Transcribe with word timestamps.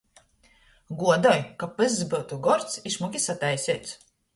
Guodoj, 1.01 1.37
kab 1.65 1.77
vyss 1.85 2.03
byutu 2.15 2.43
gords 2.51 2.85
i 2.93 2.97
šmuki 2.99 3.27
sataiseits. 3.31 3.99